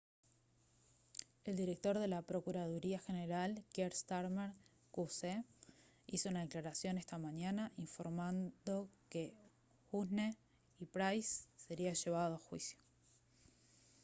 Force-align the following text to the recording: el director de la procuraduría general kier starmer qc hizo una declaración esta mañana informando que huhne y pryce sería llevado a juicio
el 1.43 1.55
director 1.55 1.99
de 1.99 2.07
la 2.07 2.23
procuraduría 2.29 2.99
general 3.07 3.51
kier 3.71 3.93
starmer 3.99 4.49
qc 4.95 5.21
hizo 6.11 6.29
una 6.29 6.41
declaración 6.45 6.97
esta 6.97 7.19
mañana 7.19 7.71
informando 7.85 8.89
que 9.11 9.23
huhne 9.91 10.27
y 10.79 10.85
pryce 10.93 11.45
sería 11.67 11.93
llevado 12.01 12.33
a 12.33 12.39
juicio 12.47 12.79